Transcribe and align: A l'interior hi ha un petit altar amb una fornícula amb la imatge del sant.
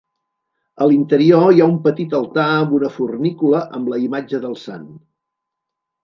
A 0.83 0.85
l'interior 0.91 1.43
hi 1.49 1.59
ha 1.65 1.67
un 1.71 1.75
petit 1.83 2.15
altar 2.19 2.45
amb 2.53 2.73
una 2.77 2.89
fornícula 2.95 3.59
amb 3.81 3.91
la 3.93 3.99
imatge 4.05 4.41
del 4.47 4.57
sant. 4.63 4.89